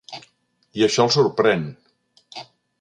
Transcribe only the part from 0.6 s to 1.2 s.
I això el